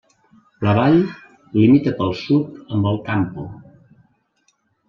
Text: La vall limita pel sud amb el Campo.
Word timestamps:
La 0.67 0.71
vall 0.77 0.97
limita 1.59 1.93
pel 2.01 2.17
sud 2.23 2.57
amb 2.79 2.91
el 2.93 3.01
Campo. 3.11 3.49